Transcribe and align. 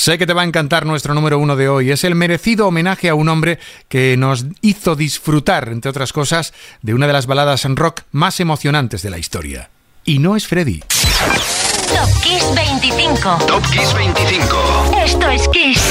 Sé 0.00 0.16
que 0.16 0.26
te 0.26 0.32
va 0.32 0.40
a 0.40 0.46
encantar 0.46 0.86
nuestro 0.86 1.12
número 1.12 1.38
uno 1.38 1.56
de 1.56 1.68
hoy. 1.68 1.90
Es 1.90 2.04
el 2.04 2.14
merecido 2.14 2.66
homenaje 2.66 3.10
a 3.10 3.14
un 3.14 3.28
hombre 3.28 3.58
que 3.86 4.16
nos 4.16 4.46
hizo 4.62 4.96
disfrutar, 4.96 5.68
entre 5.68 5.90
otras 5.90 6.14
cosas, 6.14 6.54
de 6.80 6.94
una 6.94 7.06
de 7.06 7.12
las 7.12 7.26
baladas 7.26 7.66
en 7.66 7.76
rock 7.76 8.04
más 8.10 8.40
emocionantes 8.40 9.02
de 9.02 9.10
la 9.10 9.18
historia. 9.18 9.68
Y 10.06 10.18
no 10.18 10.36
es 10.36 10.46
Freddy. 10.46 10.80
Top 10.80 12.22
Kiss 12.22 12.42
25. 12.54 13.44
Top 13.46 13.62
Kiss 13.70 13.92
25. 13.92 14.96
Esto 15.04 15.28
es 15.28 15.46
Kiss. 15.48 15.82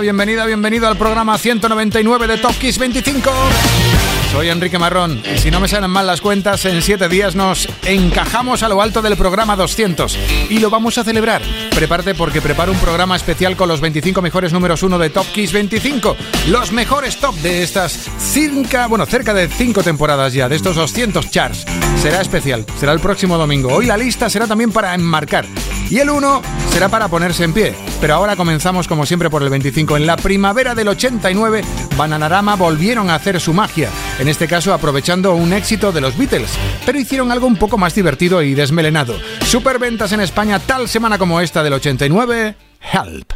Bienvenida, 0.00 0.46
bienvenido 0.46 0.86
al 0.86 0.96
programa 0.96 1.36
199 1.36 2.28
de 2.28 2.38
Top 2.38 2.56
Kiss 2.58 2.78
25. 2.78 4.17
Soy 4.30 4.50
Enrique 4.50 4.78
Marrón 4.78 5.22
y 5.34 5.38
si 5.38 5.50
no 5.50 5.58
me 5.58 5.68
salen 5.68 5.90
mal 5.90 6.06
las 6.06 6.20
cuentas, 6.20 6.64
en 6.66 6.82
7 6.82 7.08
días 7.08 7.34
nos 7.34 7.66
encajamos 7.84 8.62
a 8.62 8.68
lo 8.68 8.82
alto 8.82 9.00
del 9.00 9.16
programa 9.16 9.56
200 9.56 10.18
y 10.50 10.58
lo 10.58 10.68
vamos 10.70 10.98
a 10.98 11.04
celebrar. 11.04 11.40
Prepárate 11.70 12.14
porque 12.14 12.42
preparo 12.42 12.70
un 12.70 12.78
programa 12.78 13.16
especial 13.16 13.56
con 13.56 13.68
los 13.68 13.80
25 13.80 14.20
mejores 14.20 14.52
números 14.52 14.82
1 14.82 14.98
de 14.98 15.10
Top 15.10 15.26
Kiss 15.32 15.52
25, 15.52 16.16
los 16.48 16.72
mejores 16.72 17.16
top 17.16 17.34
de 17.36 17.62
estas 17.62 18.08
5, 18.18 18.88
bueno, 18.88 19.06
cerca 19.06 19.32
de 19.32 19.48
5 19.48 19.82
temporadas 19.82 20.34
ya, 20.34 20.48
de 20.48 20.56
estos 20.56 20.76
200 20.76 21.30
charts. 21.30 21.64
Será 22.00 22.20
especial, 22.20 22.66
será 22.78 22.92
el 22.92 23.00
próximo 23.00 23.38
domingo. 23.38 23.72
Hoy 23.72 23.86
la 23.86 23.96
lista 23.96 24.28
será 24.28 24.46
también 24.46 24.70
para 24.70 24.94
enmarcar 24.94 25.46
y 25.90 25.98
el 25.98 26.10
1 26.10 26.42
será 26.70 26.88
para 26.88 27.08
ponerse 27.08 27.44
en 27.44 27.52
pie. 27.52 27.74
Pero 28.00 28.14
ahora 28.14 28.36
comenzamos 28.36 28.86
como 28.86 29.06
siempre 29.06 29.30
por 29.30 29.42
el 29.42 29.50
25. 29.50 29.96
En 29.96 30.06
la 30.06 30.16
primavera 30.16 30.74
del 30.74 30.88
89, 30.88 31.62
Bananarama 31.96 32.54
volvieron 32.54 33.10
a 33.10 33.16
hacer 33.16 33.40
su 33.40 33.52
magia, 33.52 33.90
en 34.18 34.28
este 34.28 34.48
caso 34.48 34.72
aprovechando 34.72 35.34
un 35.34 35.52
éxito 35.52 35.92
de 35.92 36.00
los 36.00 36.16
Beatles, 36.16 36.50
pero 36.84 36.98
hicieron 36.98 37.30
algo 37.32 37.46
un 37.46 37.56
poco 37.56 37.78
más 37.78 37.94
divertido 37.94 38.42
y 38.42 38.54
desmelenado. 38.54 39.14
Superventas 39.44 40.12
en 40.12 40.20
España 40.20 40.58
tal 40.58 40.88
semana 40.88 41.18
como 41.18 41.40
esta 41.40 41.62
del 41.62 41.74
89, 41.74 42.56
Help. 42.92 43.32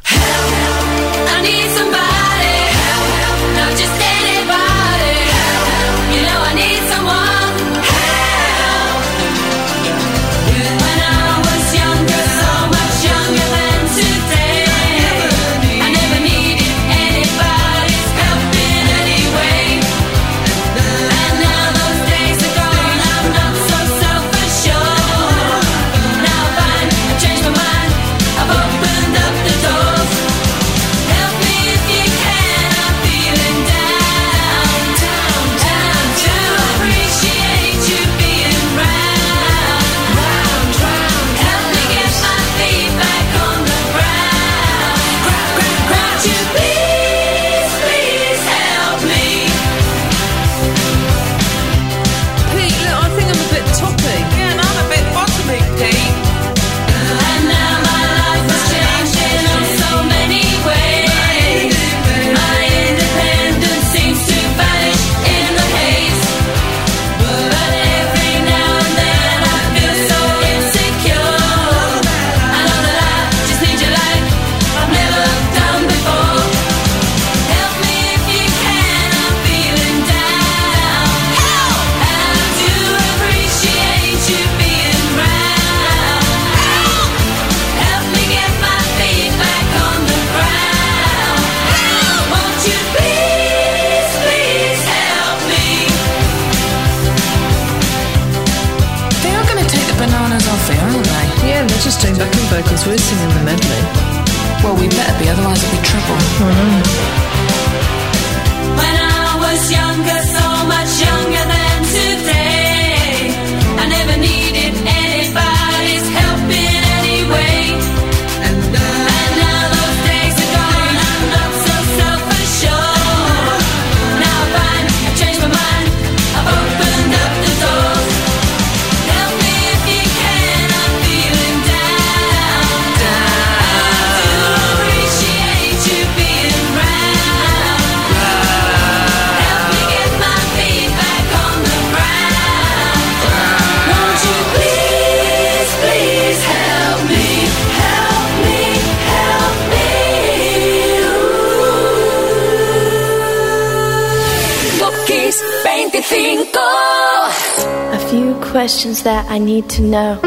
That 159.02 159.28
I 159.28 159.38
need 159.38 159.68
to 159.70 159.82
know. 159.82 160.20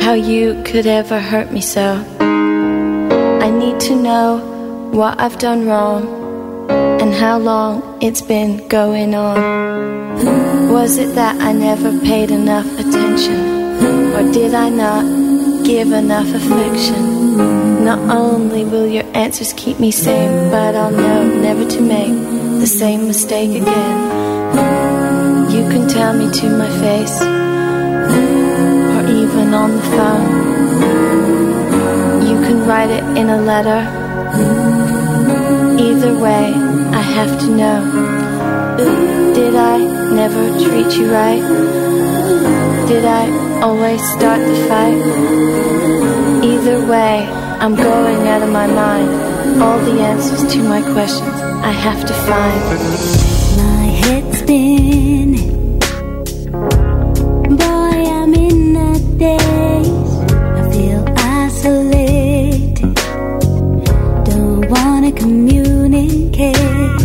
How 0.00 0.12
you 0.12 0.62
could 0.64 0.86
ever 0.86 1.18
hurt 1.18 1.52
me 1.52 1.60
so. 1.60 2.04
I 2.20 3.50
need 3.50 3.80
to 3.80 3.96
know 3.96 4.38
what 4.92 5.18
I've 5.20 5.38
done 5.38 5.66
wrong 5.66 6.02
and 7.00 7.14
how 7.14 7.38
long 7.38 7.98
it's 8.02 8.20
been 8.20 8.66
going 8.68 9.14
on. 9.14 10.70
Was 10.70 10.98
it 10.98 11.14
that 11.14 11.40
I 11.40 11.52
never 11.52 11.98
paid 12.00 12.30
enough 12.30 12.66
attention? 12.78 13.40
Or 14.14 14.32
did 14.32 14.54
I 14.54 14.68
not 14.68 15.64
give 15.64 15.92
enough 15.92 16.28
affection? 16.34 17.84
Not 17.84 17.98
only 18.10 18.64
will 18.64 18.86
your 18.86 19.04
answers 19.14 19.54
keep 19.54 19.80
me 19.80 19.90
sane, 19.90 20.50
but 20.50 20.74
I'll 20.74 20.90
know 20.90 21.24
never 21.40 21.64
to 21.64 21.80
make 21.80 22.12
the 22.60 22.66
same 22.66 23.06
mistake 23.06 23.62
again. 23.62 24.19
You 25.50 25.68
can 25.68 25.88
tell 25.88 26.12
me 26.12 26.30
to 26.30 26.48
my 26.48 26.70
face, 26.78 27.20
or 28.94 29.02
even 29.20 29.52
on 29.52 29.70
the 29.76 29.82
phone. 29.96 30.28
You 32.28 32.36
can 32.46 32.66
write 32.66 32.90
it 32.90 33.04
in 33.18 33.28
a 33.28 33.40
letter. 33.40 33.80
Either 35.78 36.14
way, 36.18 36.54
I 37.00 37.02
have 37.16 37.40
to 37.40 37.48
know. 37.60 37.80
Did 39.34 39.54
I 39.56 39.78
never 40.20 40.42
treat 40.64 40.96
you 40.96 41.12
right? 41.12 41.42
Did 42.86 43.04
I 43.04 43.60
always 43.60 44.00
start 44.14 44.40
the 44.40 44.54
fight? 44.68 45.00
Either 46.44 46.86
way, 46.86 47.26
I'm 47.60 47.74
going 47.74 48.28
out 48.28 48.42
of 48.42 48.50
my 48.50 48.66
mind. 48.66 49.10
All 49.60 49.78
the 49.80 50.00
answers 50.00 50.52
to 50.52 50.62
my 50.62 50.80
questions 50.92 51.36
I 51.62 51.72
have 51.72 52.06
to 52.06 52.14
find 52.14 53.39
head's 54.04 54.38
spinning. 54.38 55.78
Boy, 57.60 57.98
I'm 58.18 58.32
in 58.34 58.76
a 58.76 58.98
daze. 59.20 60.14
I 60.58 60.62
feel 60.72 61.02
isolated. 61.16 62.94
Don't 64.24 64.68
wanna 64.70 65.12
communicate. 65.12 66.99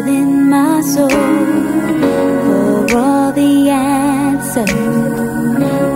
Within 0.00 0.48
my 0.48 0.80
soul 0.80 1.10
for 2.44 2.96
all 2.96 3.32
the 3.32 3.68
answers. 3.68 4.70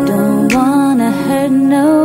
Don't 0.09 0.53
wanna 0.53 1.11
hurt 1.11 1.51
no 1.51 2.04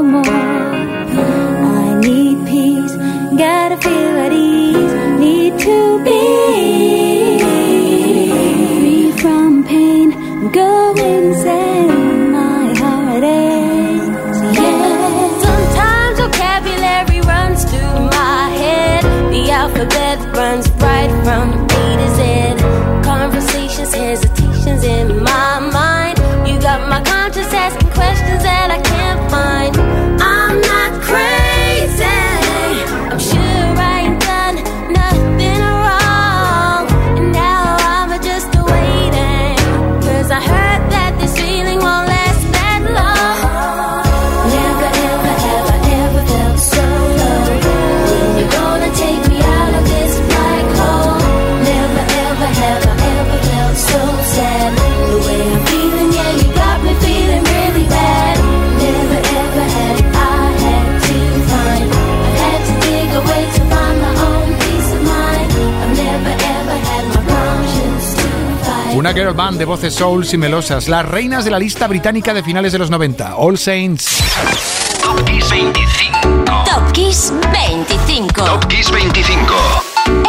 Una 69.09 69.19
girl 69.19 69.33
band 69.33 69.57
de 69.57 69.65
voces 69.65 69.95
souls 69.95 70.35
y 70.35 70.38
melosas, 70.38 70.88
las 70.88 71.03
reinas 71.03 71.44
de 71.44 71.50
la 71.50 71.57
lista 71.57 71.88
británica 71.88 72.31
de 72.31 72.44
finales 72.44 72.71
de 72.71 72.77
los 72.77 72.91
90, 72.91 73.38
All 73.38 73.57
Saints. 73.57 74.23
Top 75.01 75.25
Kiss 75.25 75.50
25. 75.50 76.63
Top 76.63 76.91
Kiss 76.91 77.33
25. 77.51 78.45
Top 78.45 78.67
Kiss 78.67 78.91
25. 78.91 79.56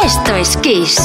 Esto 0.03 0.35
es 0.35 0.57
Kiss. 0.57 0.99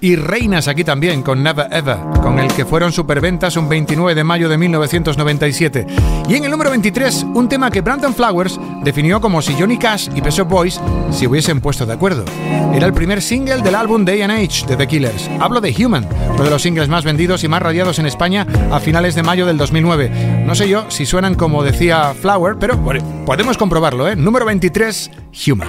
Y 0.00 0.16
reinas 0.16 0.68
aquí 0.68 0.84
también 0.84 1.22
con 1.22 1.42
Never 1.42 1.68
Ever, 1.70 1.98
con 2.22 2.38
el 2.38 2.50
que 2.50 2.64
fueron 2.64 2.92
superventas 2.92 3.58
un 3.58 3.68
29 3.68 4.14
de 4.14 4.24
mayo 4.24 4.48
de 4.48 4.56
1997. 4.56 5.86
Y 6.28 6.36
en 6.36 6.44
el 6.44 6.50
número 6.50 6.70
23, 6.70 7.26
un 7.34 7.48
tema 7.48 7.70
que 7.70 7.80
Brandon 7.80 8.14
Flowers 8.14 8.58
definió 8.82 9.20
como 9.20 9.42
si 9.42 9.54
Johnny 9.54 9.78
Cash 9.78 10.08
y 10.14 10.20
Peso 10.22 10.44
Boys 10.44 10.80
se 11.10 11.26
hubiesen 11.26 11.60
puesto 11.60 11.86
de 11.86 11.92
acuerdo. 11.92 12.24
Era 12.72 12.86
el 12.86 12.92
primer 12.92 13.20
single 13.20 13.62
del 13.62 13.74
álbum 13.74 14.04
Day 14.04 14.22
and 14.22 14.32
Age 14.32 14.66
de 14.66 14.76
The 14.76 14.86
Killers. 14.86 15.28
Hablo 15.40 15.60
de 15.60 15.74
Human, 15.84 16.08
uno 16.32 16.44
de 16.44 16.50
los 16.50 16.62
singles 16.62 16.88
más 16.88 17.04
vendidos 17.04 17.42
y 17.42 17.48
más 17.48 17.60
radiados 17.60 17.98
en 17.98 18.06
España 18.06 18.46
a 18.70 18.78
finales 18.78 19.14
de 19.14 19.22
mayo 19.22 19.46
del 19.46 19.58
2009. 19.58 20.44
No 20.46 20.54
sé 20.54 20.68
yo 20.68 20.88
si 20.88 21.04
suenan 21.04 21.34
como 21.34 21.62
decía 21.62 22.14
Flower, 22.14 22.56
pero 22.58 22.76
bueno, 22.76 23.02
podemos 23.26 23.58
comprobarlo, 23.58 24.08
¿eh? 24.08 24.16
Número 24.16 24.46
23, 24.46 25.10
Human. 25.46 25.68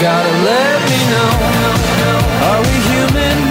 Gotta 0.00 0.30
let 0.44 0.78
me 0.88 0.98
know. 1.10 1.30
Are 2.46 2.62
we 2.62 2.74
human? 2.88 3.47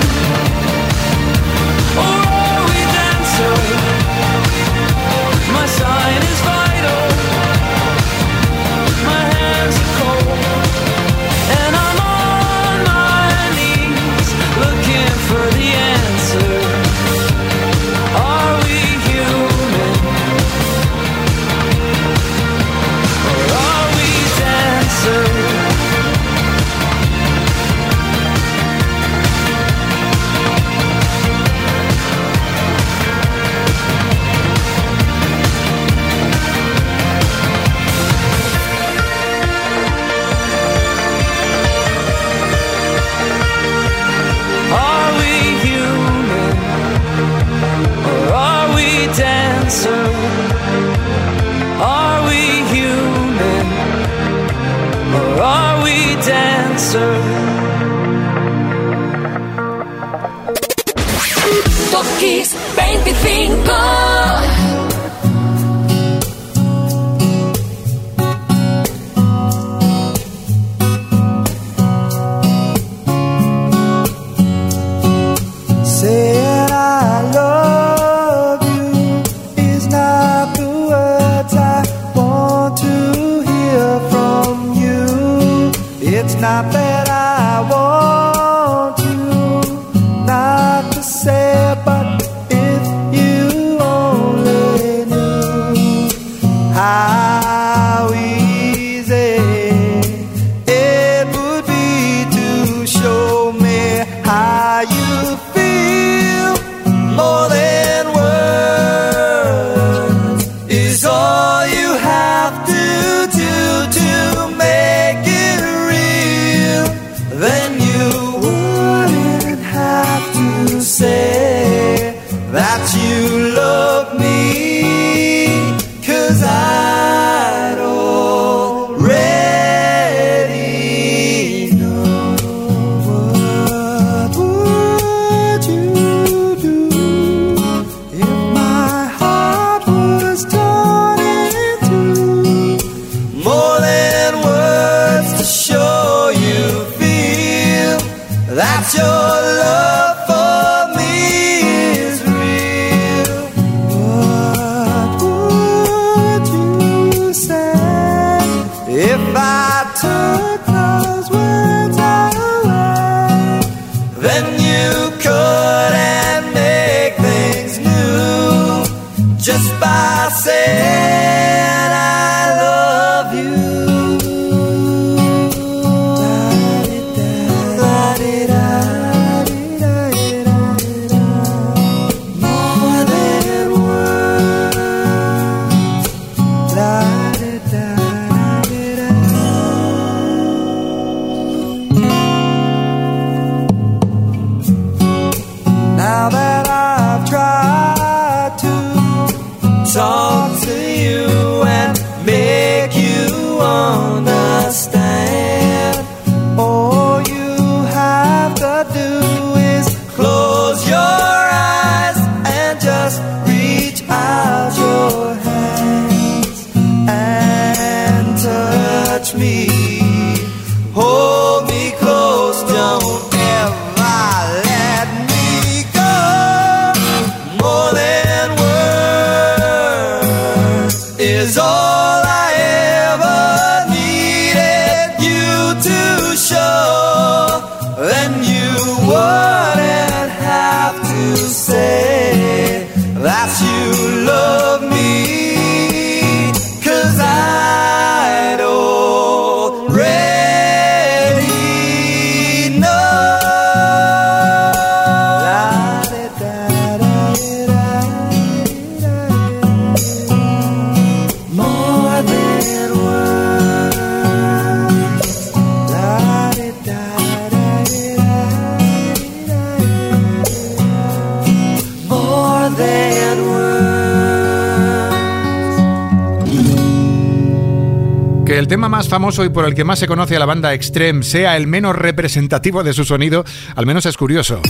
Famoso 279.10 279.44
y 279.44 279.50
por 279.50 279.66
el 279.66 279.76
que 279.76 279.84
más 279.84 280.00
se 280.00 280.08
conoce 280.08 280.36
a 280.36 280.40
la 280.40 280.46
banda 280.46 280.74
Extreme 280.74 281.24
sea 281.24 281.58
el 281.58 281.68
menos 281.68 281.96
representativo 281.96 282.84
de 282.84 282.94
su 282.94 283.06
sonido, 283.06 283.44
al 283.76 283.86
menos 283.86 284.06
es 284.06 284.18
curioso. 284.18 284.62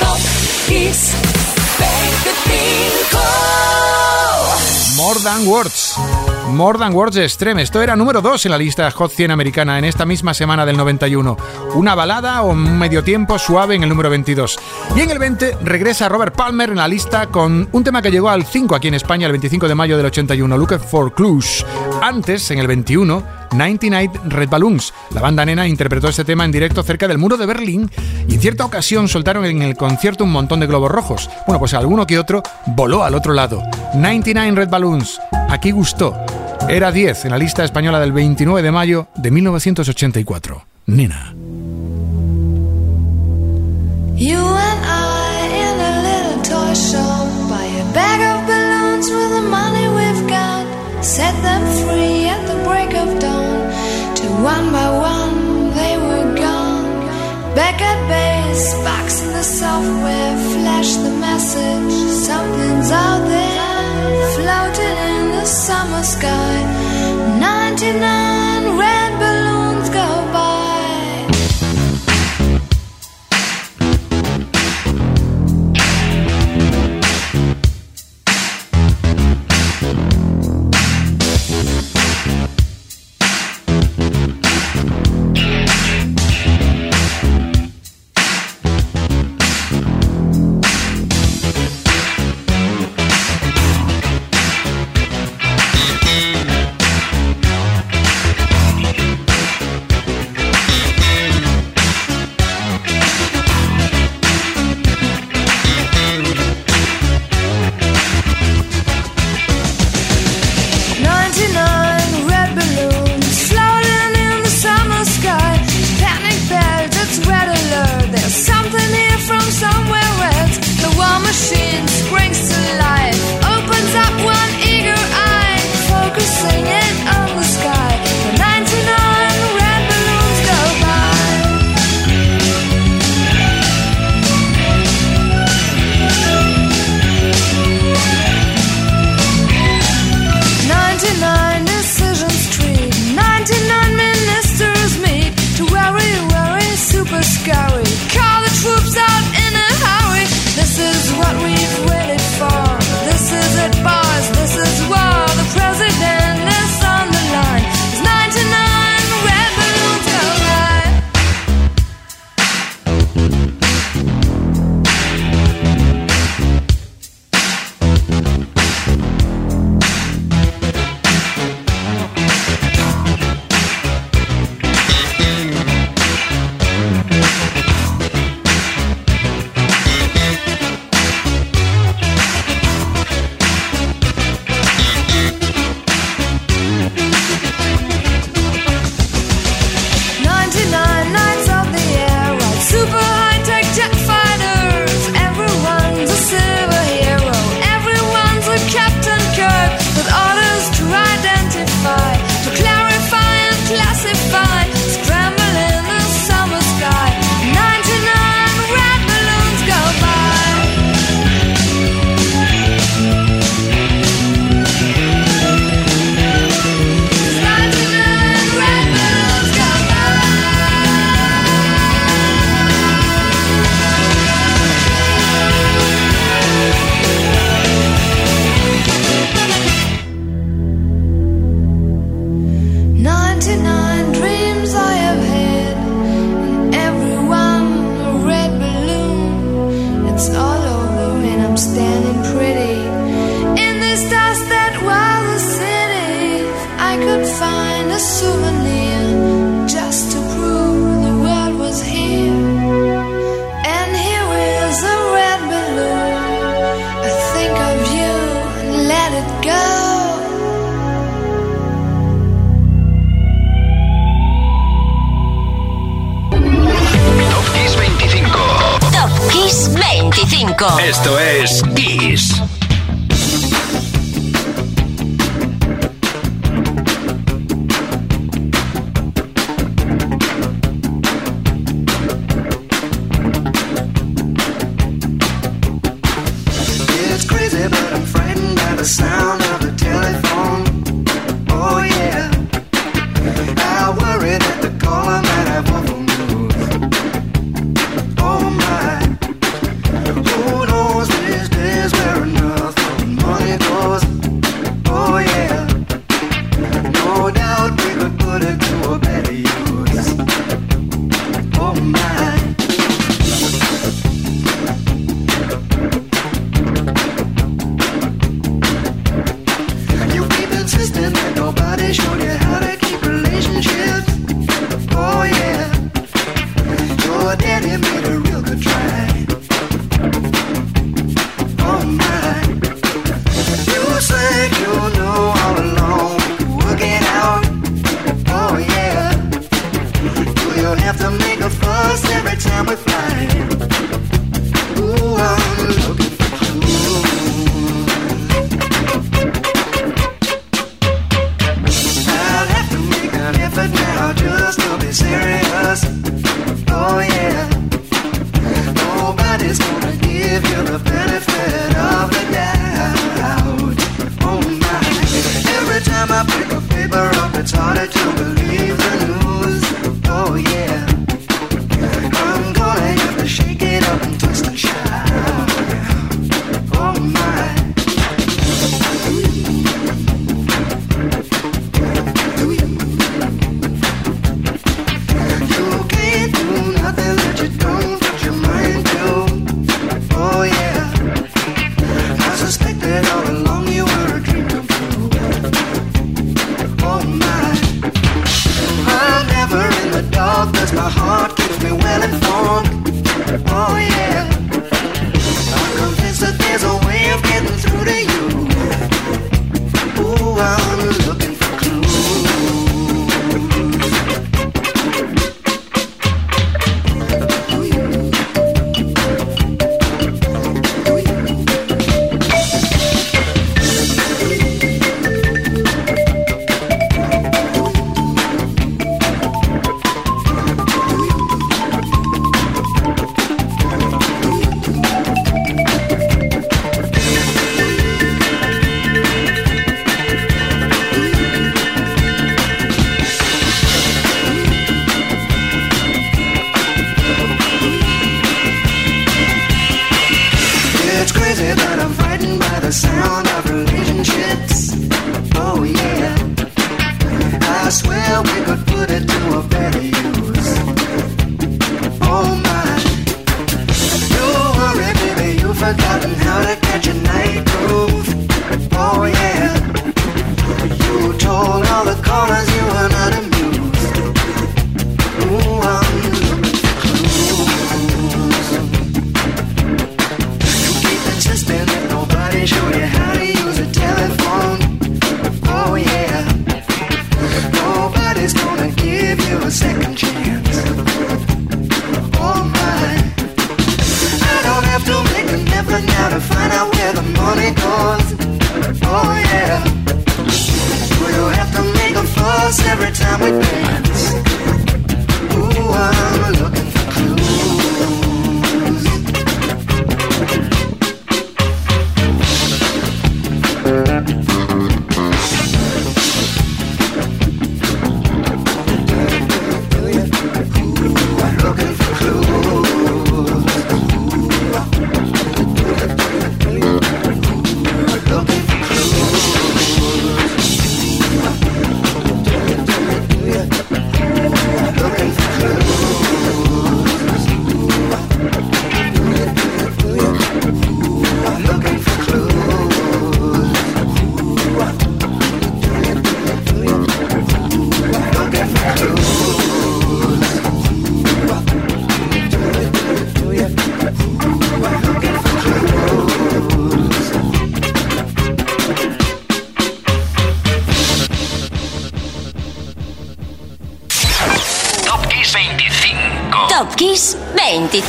Top 0.00 0.18
Kiss 0.66 1.12
25. 1.78 3.18
More 4.96 5.20
Than 5.20 5.46
Words. 5.46 5.94
More 6.50 6.78
Than 6.78 6.94
Words 6.94 7.16
Extreme. 7.16 7.60
Esto 7.62 7.82
era 7.82 7.96
número 7.96 8.22
2 8.22 8.46
en 8.46 8.50
la 8.50 8.58
lista 8.58 8.90
Hot 8.90 9.10
100 9.10 9.30
americana 9.30 9.78
en 9.78 9.84
esta 9.84 10.06
misma 10.06 10.32
semana 10.32 10.64
del 10.64 10.76
91. 10.76 11.36
Una 11.74 11.94
balada 11.94 12.42
o 12.42 12.52
un 12.52 12.78
medio 12.78 13.04
tiempo 13.04 13.38
suave 13.38 13.74
en 13.74 13.82
el 13.82 13.88
número 13.88 14.08
22. 14.10 14.58
Y 14.96 15.00
en 15.00 15.10
el 15.10 15.18
20 15.18 15.58
regresa 15.62 16.08
Robert 16.08 16.34
Palmer 16.34 16.70
en 16.70 16.76
la 16.76 16.88
lista 16.88 17.26
con 17.26 17.68
un 17.72 17.84
tema 17.84 18.00
que 18.00 18.10
llegó 18.10 18.30
al 18.30 18.44
5 18.44 18.74
aquí 18.74 18.88
en 18.88 18.94
España 18.94 19.26
el 19.26 19.32
25 19.32 19.68
de 19.68 19.74
mayo 19.74 19.96
del 19.96 20.06
81, 20.06 20.56
Looking 20.56 20.80
for 20.80 21.12
Clues. 21.12 21.64
Antes, 22.00 22.50
en 22.50 22.58
el 22.58 22.66
21, 22.66 23.22
99 23.52 24.20
Red 24.26 24.48
Balloons. 24.48 24.92
La 25.14 25.20
banda 25.20 25.44
nena 25.44 25.66
interpretó 25.66 26.08
este 26.08 26.24
tema 26.24 26.44
en 26.44 26.52
directo 26.52 26.82
cerca 26.82 27.08
del 27.08 27.18
muro 27.18 27.36
de 27.36 27.46
Berlín 27.46 27.90
y 28.28 28.34
en 28.34 28.40
cierta 28.40 28.64
ocasión 28.64 29.08
soltaron 29.08 29.44
en 29.44 29.62
el 29.62 29.76
concierto 29.76 30.24
un 30.24 30.32
montón 30.32 30.60
de 30.60 30.66
globos 30.66 30.90
rojos. 30.90 31.30
Bueno, 31.46 31.58
pues 31.58 31.74
alguno 31.74 32.06
que 32.06 32.18
otro 32.18 32.42
voló 32.66 33.04
al 33.04 33.14
otro 33.14 33.32
lado. 33.32 33.62
99 33.94 34.56
Red 34.56 34.68
Balloons. 34.70 35.20
Aquí 35.48 35.70
gustó. 35.70 36.14
Era 36.68 36.90
10 36.90 37.26
en 37.26 37.30
la 37.30 37.38
lista 37.38 37.64
española 37.64 38.00
del 38.00 38.12
29 38.12 38.62
de 38.62 38.72
mayo 38.72 39.08
de 39.14 39.30
1984. 39.30 40.64
Nena. 40.86 41.34
Box 58.84 59.20
in 59.20 59.32
the 59.32 59.42
software, 59.42 60.36
flash 60.52 60.94
the 60.96 61.10
message. 61.10 61.92
Something's 62.10 62.90
out 62.90 63.22
there, 63.28 64.30
floating 64.34 64.96
in 65.10 65.30
the 65.32 65.44
summer 65.44 66.02
sky. 66.02 66.56
99 67.38 68.45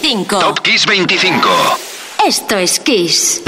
25. 0.07 0.39
Top 0.39 0.61
Kiss 0.61 0.85
25. 0.85 1.49
Esto 2.25 2.55
es 2.57 2.79
Kiss. 2.79 3.41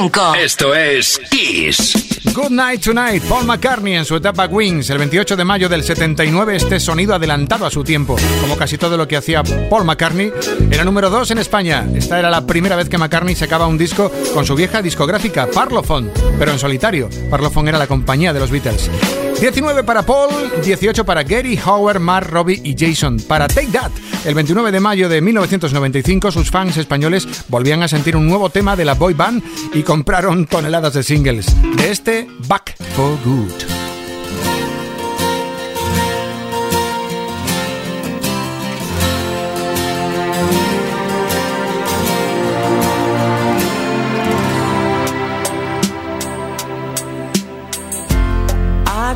25. 0.00 0.34
Esto 0.36 0.74
es 0.74 1.20
Kiss. 1.30 2.22
Good 2.32 2.50
Night 2.50 2.82
Tonight, 2.82 3.22
Paul 3.24 3.44
McCartney 3.44 3.96
en 3.96 4.06
su 4.06 4.16
etapa 4.16 4.46
Wings, 4.46 4.88
el 4.88 4.96
28 4.96 5.36
de 5.36 5.44
mayo 5.44 5.68
del 5.68 5.82
79, 5.82 6.56
este 6.56 6.80
sonido 6.80 7.14
adelantado 7.14 7.66
a 7.66 7.70
su 7.70 7.84
tiempo. 7.84 8.16
Como 8.40 8.56
casi 8.56 8.78
todo 8.78 8.96
lo 8.96 9.06
que 9.06 9.18
hacía 9.18 9.42
Paul 9.42 9.84
McCartney, 9.84 10.32
era 10.70 10.84
número 10.84 11.10
2 11.10 11.32
en 11.32 11.38
España. 11.38 11.86
Esta 11.94 12.18
era 12.18 12.30
la 12.30 12.46
primera 12.46 12.76
vez 12.76 12.88
que 12.88 12.96
McCartney 12.96 13.34
sacaba 13.34 13.66
un 13.66 13.76
disco 13.76 14.10
con 14.32 14.46
su 14.46 14.54
vieja 14.54 14.80
discográfica, 14.80 15.48
Parlophone, 15.52 16.10
pero 16.38 16.52
en 16.52 16.58
solitario. 16.58 17.10
Parlophone 17.28 17.68
era 17.68 17.78
la 17.78 17.86
compañía 17.86 18.32
de 18.32 18.40
los 18.40 18.50
Beatles. 18.50 18.90
19 19.40 19.84
para 19.84 20.02
Paul, 20.02 20.30
18 20.62 21.04
para 21.06 21.22
Gary, 21.22 21.58
Howard, 21.64 21.98
Mark, 21.98 22.28
Robbie 22.28 22.60
y 22.62 22.76
Jason. 22.78 23.16
Para 23.26 23.48
Take 23.48 23.68
That, 23.68 23.90
el 24.26 24.34
29 24.34 24.70
de 24.70 24.80
mayo 24.80 25.08
de 25.08 25.22
1995, 25.22 26.30
sus 26.30 26.50
fans 26.50 26.76
españoles 26.76 27.26
volvían 27.48 27.82
a 27.82 27.88
sentir 27.88 28.16
un 28.16 28.28
nuevo 28.28 28.50
tema 28.50 28.76
de 28.76 28.84
la 28.84 28.92
boy 28.94 29.14
band 29.14 29.42
y 29.72 29.82
compraron 29.82 30.44
toneladas 30.44 30.92
de 30.92 31.02
singles. 31.02 31.46
De 31.74 31.90
este, 31.90 32.28
Back 32.48 32.76
for 32.94 33.16
Good. 33.24 34.69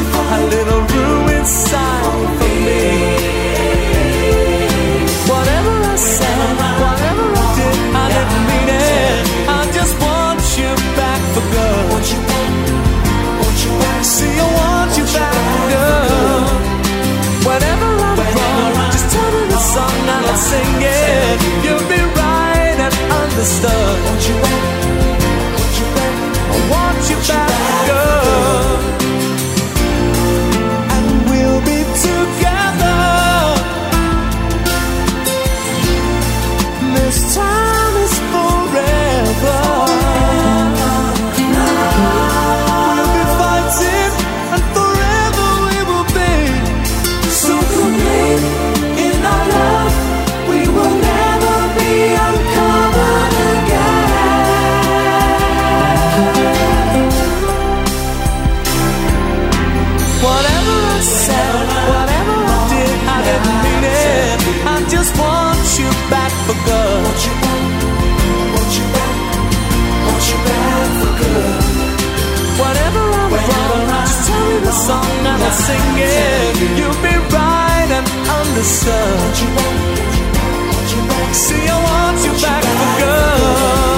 a 0.00 0.46
little 0.48 0.80
room 0.80 1.28
inside 1.28 2.28
for 2.38 2.52
me? 2.64 2.80
Whatever 5.28 5.74
I 5.84 5.96
said, 5.96 6.56
whatever 6.80 7.26
I 7.28 7.46
did, 7.58 7.76
I 7.92 8.06
didn't 8.14 8.44
mean 8.48 8.68
it. 8.72 9.22
I 9.48 9.60
just 9.76 9.94
want 10.00 10.40
you 10.56 10.70
back 10.96 11.20
for 11.34 11.44
good. 11.52 11.82
Want 11.92 12.06
you 12.08 12.20
back, 12.24 12.52
want 13.40 13.58
you 13.64 13.72
back. 13.84 14.04
See, 14.04 14.32
I 14.32 14.48
want 14.60 14.96
you 14.96 15.04
back 15.12 15.36
for 15.52 15.64
good. 15.72 16.46
Whenever 17.48 17.88
I'm 18.08 18.16
wrong, 18.16 18.92
just 18.96 19.12
the 19.12 19.60
song 19.60 19.98
and 20.14 20.24
I'll 20.24 20.40
sing 20.40 20.80
it. 20.80 21.36
You'll 21.64 21.88
be 21.92 22.00
right 22.16 22.78
and 22.80 22.94
understood. 23.20 23.96
Want 24.06 24.22
you 24.28 24.36
back, 24.40 24.62
want 25.52 25.74
you 25.80 25.86
back. 25.96 26.14
I 26.48 26.58
want 26.72 27.00
you 27.10 27.18
back 27.28 27.52
for 27.88 28.81
song 75.52 75.68
and 75.68 75.92
I'll 75.92 75.92
sing 75.92 75.94
it. 75.98 76.78
You'll 76.78 77.02
be 77.02 77.14
right 77.34 77.90
and 77.90 78.06
understood. 78.40 79.36
See, 81.32 81.66
I 81.66 81.78
want 81.82 82.24
you 82.24 82.32
back 82.42 82.62
good. 82.98 83.91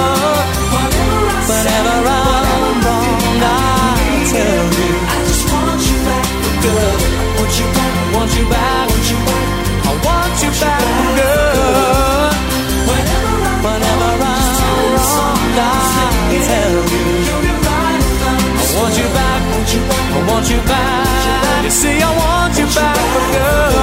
See, 21.84 22.00
I 22.00 22.10
want 22.22 22.52
you 22.60 22.66
back 22.78 23.04
for 23.12 23.24
good. 23.34 23.74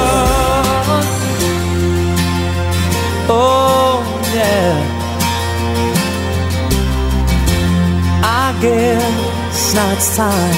Oh, 3.30 3.94
yeah. 4.36 4.74
I 8.44 8.46
guess 8.64 9.74
now 9.76 9.94
it's 9.96 10.10
time 10.18 10.58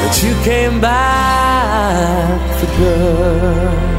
that 0.00 0.14
you 0.22 0.32
came 0.48 0.76
back 0.80 2.40
for 2.58 2.70
good. 2.80 3.94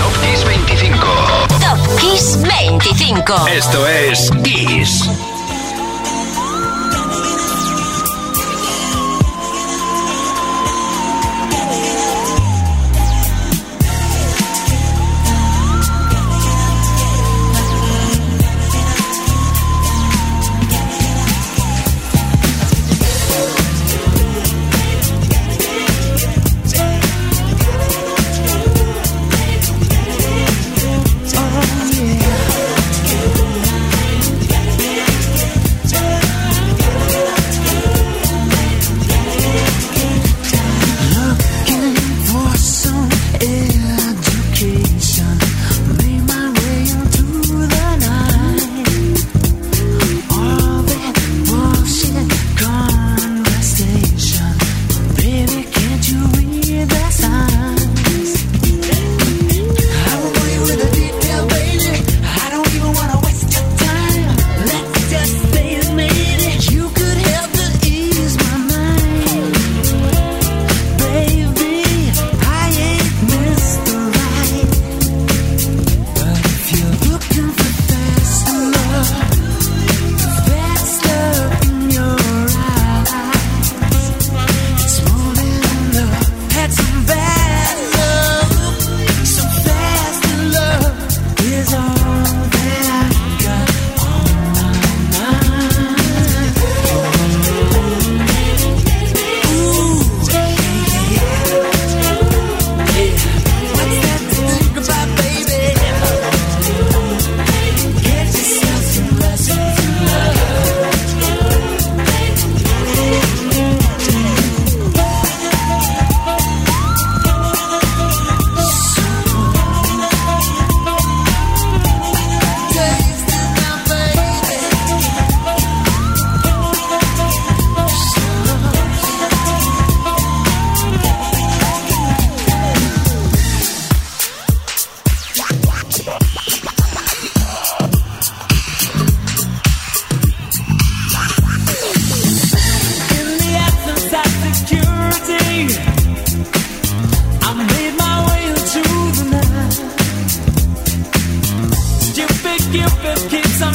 Top 0.00 0.14
Kiss 0.22 0.40
25. 0.42 1.60
Top 1.64 1.80
Kiss 2.00 2.26
25. 2.42 3.48
Esto 3.58 3.80
es 3.86 4.30
Kiss. 4.44 5.35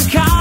comes. 0.08 0.41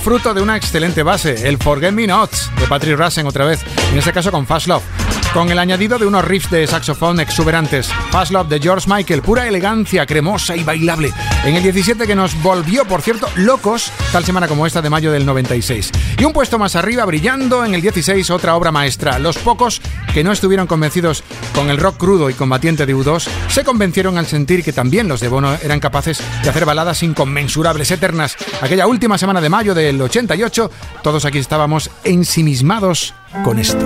Fruto 0.00 0.32
de 0.34 0.40
una 0.40 0.56
excelente 0.56 1.02
base, 1.02 1.48
el 1.48 1.58
Forget 1.58 1.92
Me 1.92 2.06
Nots 2.06 2.50
de 2.58 2.66
Patrick 2.66 2.98
Russen 2.98 3.26
otra 3.26 3.44
vez, 3.44 3.60
en 3.92 3.98
este 3.98 4.12
caso 4.12 4.30
con 4.30 4.46
Fast 4.46 4.66
Love 4.66 5.19
con 5.32 5.50
el 5.50 5.58
añadido 5.58 5.98
de 5.98 6.06
unos 6.06 6.24
riffs 6.24 6.50
de 6.50 6.66
saxofón 6.66 7.20
exuberantes. 7.20 7.88
Fast 8.10 8.32
Love 8.32 8.48
de 8.48 8.60
George 8.60 8.88
Michael, 8.88 9.22
pura 9.22 9.46
elegancia, 9.46 10.06
cremosa 10.06 10.56
y 10.56 10.64
bailable. 10.64 11.12
En 11.44 11.54
el 11.56 11.62
17 11.62 12.06
que 12.06 12.14
nos 12.14 12.40
volvió, 12.42 12.84
por 12.84 13.02
cierto, 13.02 13.28
locos, 13.36 13.92
tal 14.12 14.24
semana 14.24 14.48
como 14.48 14.66
esta 14.66 14.82
de 14.82 14.90
mayo 14.90 15.12
del 15.12 15.26
96. 15.26 15.90
Y 16.18 16.24
un 16.24 16.32
puesto 16.32 16.58
más 16.58 16.76
arriba, 16.76 17.04
brillando 17.04 17.64
en 17.64 17.74
el 17.74 17.80
16, 17.80 18.30
otra 18.30 18.56
obra 18.56 18.72
maestra. 18.72 19.18
Los 19.18 19.38
pocos 19.38 19.80
que 20.12 20.24
no 20.24 20.32
estuvieron 20.32 20.66
convencidos 20.66 21.22
con 21.54 21.70
el 21.70 21.78
rock 21.78 21.98
crudo 21.98 22.30
y 22.30 22.34
combatiente 22.34 22.86
de 22.86 22.94
U2 22.94 23.28
se 23.48 23.64
convencieron 23.64 24.18
al 24.18 24.26
sentir 24.26 24.64
que 24.64 24.72
también 24.72 25.08
los 25.08 25.20
de 25.20 25.28
Bono 25.28 25.54
eran 25.62 25.80
capaces 25.80 26.22
de 26.42 26.50
hacer 26.50 26.64
baladas 26.64 27.02
inconmensurables, 27.02 27.90
eternas. 27.90 28.36
Aquella 28.60 28.86
última 28.86 29.18
semana 29.18 29.40
de 29.40 29.48
mayo 29.48 29.74
del 29.74 30.00
88, 30.00 30.70
todos 31.02 31.24
aquí 31.24 31.38
estábamos 31.38 31.90
ensimismados 32.04 33.14
con 33.44 33.58
esto. 33.58 33.78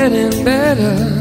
Getting 0.00 0.44
better? 0.44 1.19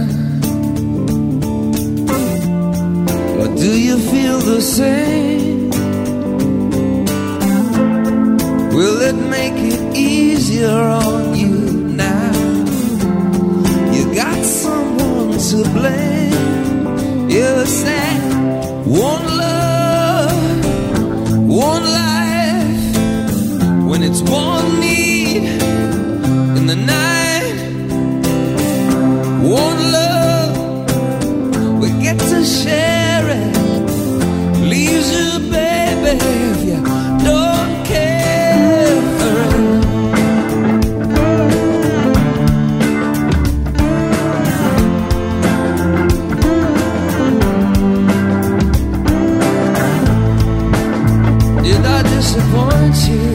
Did 51.63 51.85
I 51.85 52.01
disappoint 52.03 52.97
you? 53.09 53.25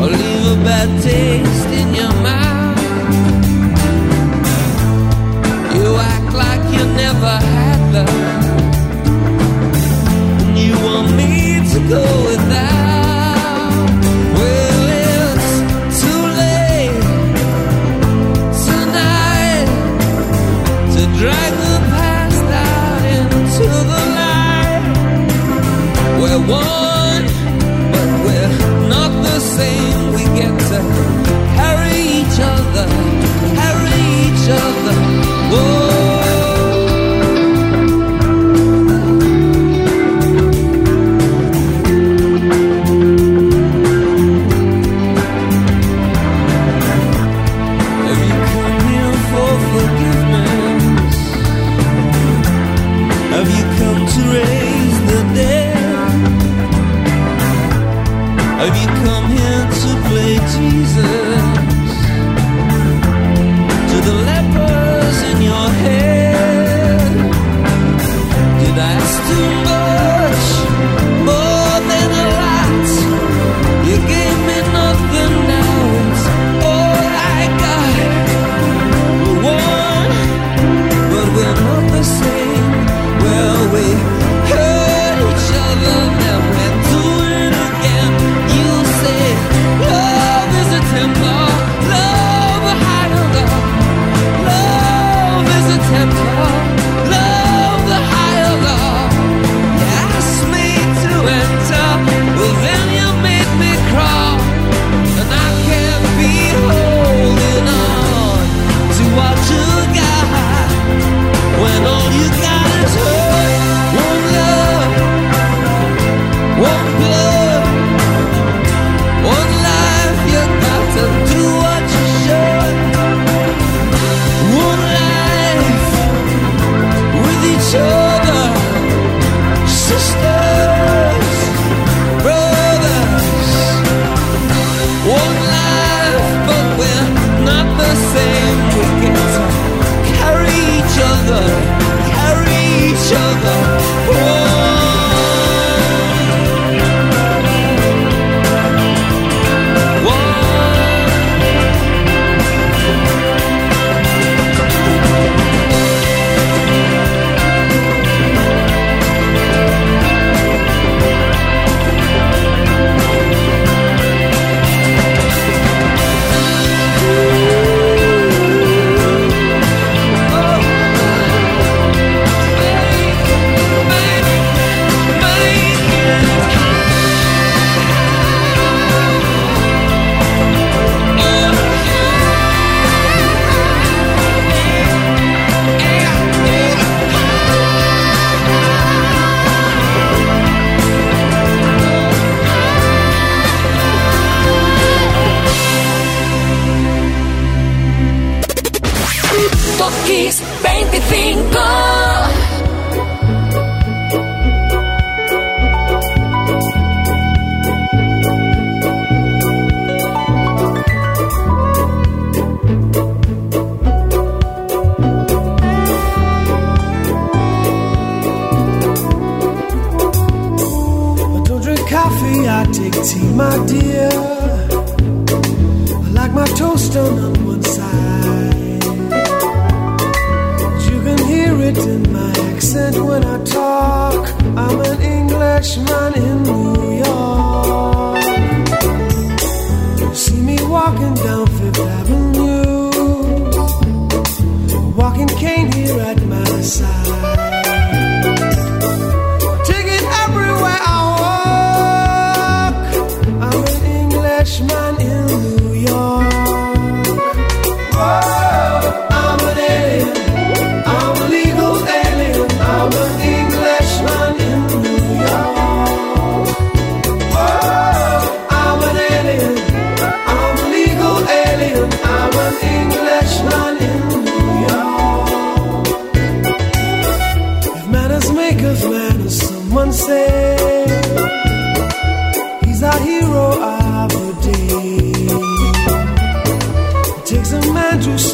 Or 0.00 0.08
leave 0.08 0.46
a 0.54 0.56
bad 0.64 0.90
taste 1.02 1.70
in 1.80 1.94
your 1.94 2.12
mouth? 2.28 2.78
You 5.74 5.96
act 5.96 6.32
like 6.34 6.64
you 6.74 6.84
never 7.04 7.34
had 7.54 7.80
love. 7.94 8.08
And 10.42 10.58
you 10.58 10.74
want 10.84 11.08
me 11.16 11.62
to 11.72 11.78
go 11.88 12.29
We're 26.50 26.89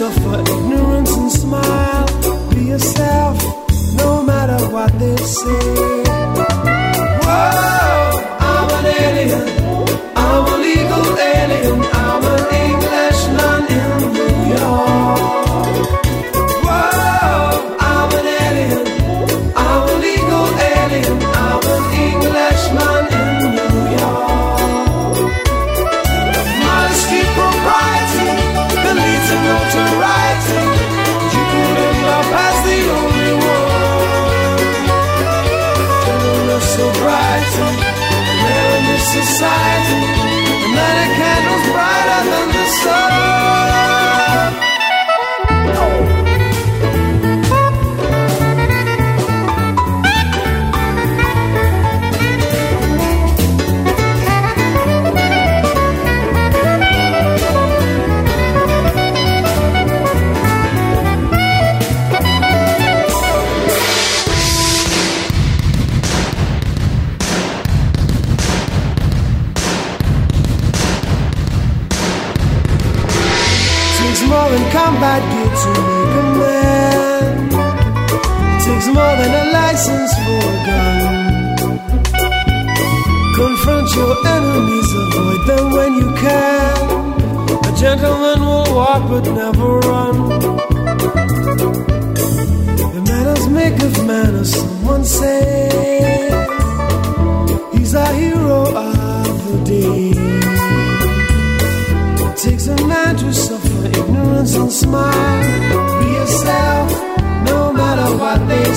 suffer 0.06 0.40
ignorance 0.40 1.16
and 1.16 1.32
smile. 1.32 2.06
Be 2.50 2.60
yourself, 2.72 3.36
no 3.96 4.22
matter 4.22 4.58
what 4.70 4.92
they 4.98 5.16
say. 5.16 5.85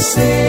say. 0.10 0.49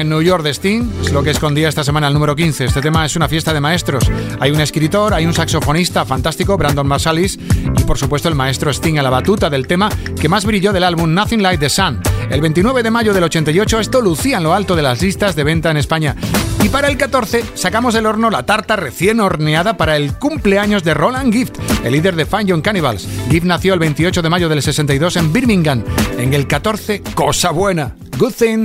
en 0.00 0.08
New 0.08 0.22
York 0.22 0.42
de 0.42 0.50
Sting, 0.50 0.90
es 1.02 1.12
lo 1.12 1.22
que 1.22 1.30
escondía 1.30 1.68
esta 1.68 1.84
semana 1.84 2.08
el 2.08 2.14
número 2.14 2.34
15. 2.34 2.64
Este 2.64 2.80
tema 2.80 3.04
es 3.04 3.16
una 3.16 3.28
fiesta 3.28 3.52
de 3.52 3.60
maestros. 3.60 4.10
Hay 4.40 4.50
un 4.50 4.60
escritor, 4.60 5.14
hay 5.14 5.26
un 5.26 5.34
saxofonista 5.34 6.04
fantástico, 6.04 6.56
Brandon 6.56 6.86
Marsalis, 6.86 7.38
y 7.76 7.84
por 7.84 7.98
supuesto 7.98 8.28
el 8.28 8.34
maestro 8.34 8.70
Sting 8.70 8.98
a 8.98 9.02
la 9.02 9.10
batuta 9.10 9.50
del 9.50 9.66
tema 9.66 9.90
que 10.20 10.28
más 10.28 10.44
brilló 10.44 10.72
del 10.72 10.84
álbum 10.84 11.12
Nothing 11.12 11.42
Like 11.42 11.58
the 11.58 11.68
Sun. 11.68 12.00
El 12.30 12.40
29 12.40 12.82
de 12.82 12.90
mayo 12.90 13.12
del 13.12 13.24
88 13.24 13.80
esto 13.80 14.00
lucía 14.00 14.38
en 14.38 14.44
lo 14.44 14.54
alto 14.54 14.74
de 14.74 14.82
las 14.82 15.02
listas 15.02 15.36
de 15.36 15.44
venta 15.44 15.70
en 15.70 15.76
España. 15.76 16.16
Y 16.62 16.68
para 16.68 16.88
el 16.88 16.96
14 16.96 17.44
sacamos 17.54 17.94
del 17.94 18.06
horno 18.06 18.30
la 18.30 18.44
tarta 18.44 18.76
recién 18.76 19.20
horneada 19.20 19.76
para 19.76 19.96
el 19.96 20.14
cumpleaños 20.14 20.82
de 20.84 20.94
Roland 20.94 21.32
Gift, 21.32 21.56
el 21.84 21.92
líder 21.92 22.16
de 22.16 22.26
Fun 22.26 22.46
Young 22.46 22.62
Cannibals. 22.62 23.06
Gift 23.30 23.46
nació 23.46 23.74
el 23.74 23.80
28 23.80 24.22
de 24.22 24.30
mayo 24.30 24.48
del 24.48 24.62
62 24.62 25.16
en 25.16 25.32
Birmingham. 25.32 25.84
En 26.18 26.32
el 26.34 26.46
14, 26.46 27.02
cosa 27.14 27.50
buena. 27.50 27.96
Good 28.18 28.32
thing. 28.32 28.64